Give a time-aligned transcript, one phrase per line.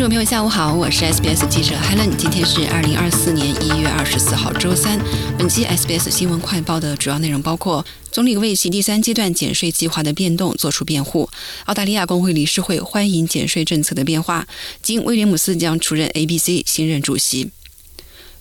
[0.00, 2.16] 众朋友，下午好，我是 SBS 记者 Helen。
[2.16, 4.98] 今天是二零二四年一月二十四号，周三。
[5.36, 11.28] 本期 SBS 新闻快报的主要内容包括：总理为其第三阶段减税计划的变动作出辩护；
[11.66, 14.46] 澳大利亚工会理事会欢迎减税政策的变化；
[14.80, 17.50] 经威廉姆斯将出任 ABC 新任主席。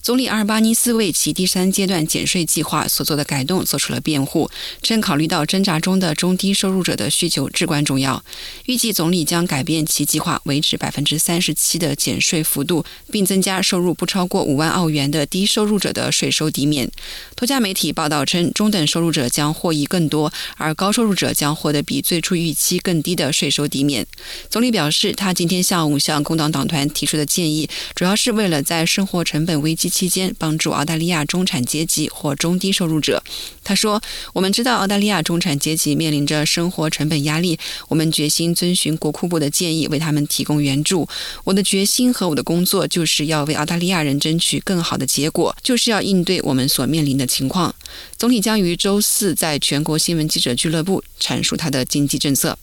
[0.01, 4.49] 总理阿尔巴尼斯为其第三阶段减税计划所做的改动做出了辩护，
[4.81, 8.23] 称考虑到挣扎中的中低收入者的需求至关重要。
[8.65, 16.89] 预计总理将改变其计划，维持百分之三十七的减税幅度，并增加收入不超过五万澳元的低收入者的税收抵免。
[17.35, 24.07] 多家媒体报道称，中等收入者将获益更多，而高收入者将获得比最初预期更低的税收抵免。
[24.49, 29.88] 总理表示，他今天下午向工党党团提出的建议，主要是为了在生活成本危机。
[29.89, 33.23] 期间帮助澳大利亚中产阶级或中低收入者，
[33.63, 34.01] 他说
[34.33, 41.07] ：“我们知道澳大利亚中产阶级面临着生活成本压力，我们决心遵循国库部的建议，为他们提供援助。
[41.43, 47.73] 我的决心和我的工作就是要为澳大利亚人争取更好的结果，就是要应对我们所面临的情况。”
[48.17, 52.57] 总理将于周四在全国新闻记者俱乐部阐述他的经济政策。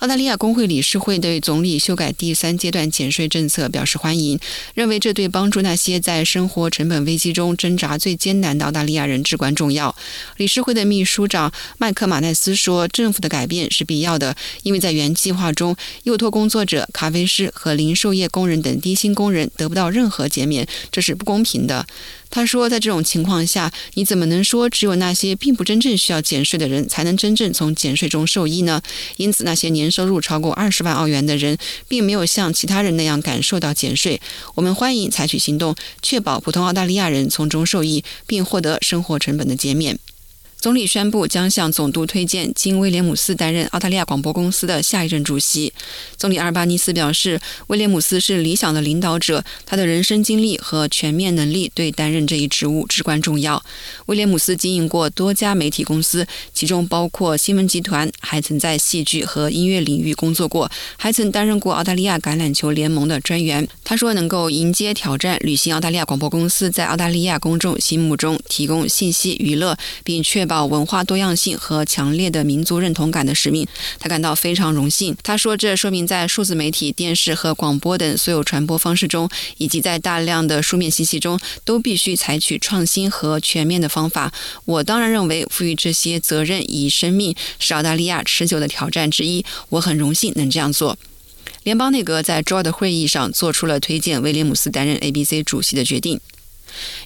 [0.00, 4.40] 澳大利亚工会理事会对总理修改第三阶段减税政策表示欢迎，
[4.72, 9.94] 认为这对帮助那些在生活成本危机中挣扎最艰难的澳大利亚人至关重要。
[10.38, 21.86] 理事会的秘书长麦克马奈斯说：“政府的改变是必要的，因为在原计划中，幼托工作者、咖啡师和零售业工人等低薪工人得不到任何减免，这是不公平的。”
[22.30, 28.80] 他说：“在这种情况下，你怎么能说只有那些并不真正需要减税的人才能真正从减税中受益呢？
[29.16, 31.58] 因此，那些年收入超过二十万澳元的人，
[31.88, 34.20] 并没有像其他人那样感受到减税。
[34.54, 39.98] 我们欢迎采取行动，确保普通澳大利亚人从中受益，并获得生活成本的减免。”
[40.60, 45.72] 总理宣布将向总督推荐金威廉姆斯担任澳大利亚广播公司的下一任主席。
[46.18, 53.64] 总理阿尔巴尼斯表示，威廉姆斯是理想的领导者，他的人生经历和全面能力对担任这一职务至关重要。
[54.04, 63.66] 威廉姆斯经营过多家媒体公司，其中包括新闻集团，还曾在戏剧和音乐领域工作过，还曾担任过澳大利亚橄榄球联盟的专员。
[63.82, 69.74] 他说，能够迎接挑战，履行澳大利亚广播公司在澳大利亚公众心目中提供信息娱乐，
[70.04, 70.46] 并确。
[70.49, 73.64] 保保文化多样性和强烈的民族认同感的使命，
[74.00, 75.16] 他感到非常荣幸。
[75.22, 84.32] 他说：“这说明在数字媒体、电视和广播等所有传播方式中，以及在大量的书面信息中，都必须采取创新和全面的方法。
[84.64, 89.44] 我当然认为，赋予这些责任以生命是澳大利亚持久的挑战之一。
[89.68, 90.98] 我很荣幸能这样做。”
[91.62, 96.18] 联邦内阁在周二的会议上做出了推荐威廉姆斯担任 ABC 主席的决定。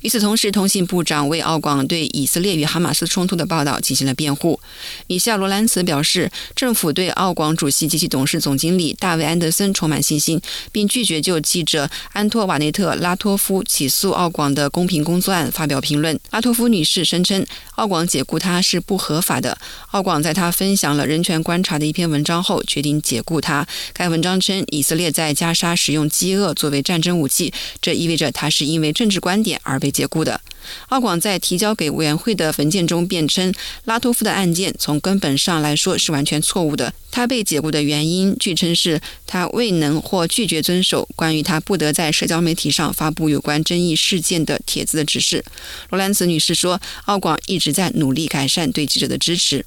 [0.03, 4.61] 与此同时，通信部长为澳广对以色列与哈马斯冲突的报道进行了辩护。
[5.07, 10.41] 米歇尔·罗兰茨表示，政府对澳广主席及其董事总经理大卫·安德森充满信心，
[10.73, 16.19] 并拒绝就记者安托瓦内特·拉托夫起诉澳广的公平工作案发表评论。
[16.31, 17.45] 拉托夫女士声称，
[17.77, 19.57] 澳广解雇她是不合法的。
[19.91, 23.67] 澳广在她分享了人权观察的一篇文章后，决定解雇她。
[23.93, 29.54] 该文章称，以色列在加沙使用饥饿作为战争武器，这意味着他是因为政治观点。
[29.63, 30.41] 而被解雇的
[30.89, 33.53] 奥广在提交给委员会的文件中辩称，
[33.85, 36.93] 拉托夫的案件从根本上来说是完全错误的。
[37.11, 45.45] 他被解雇的原因，据称是他未能或拒绝遵守关于他不得在社交媒体上发布有关争议事件的帖子的指示。
[45.91, 49.67] 罗兰茨女士说，奥广一直在努力改善对记者的支持。